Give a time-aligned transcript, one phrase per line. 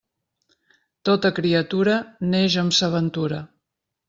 [1.09, 1.99] Tota criatura
[2.33, 3.45] neix amb sa ventura.